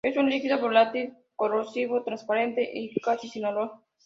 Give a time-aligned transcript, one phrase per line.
[0.03, 3.71] Es un líquido volátil, corrosivo, transparente y casi sin olor.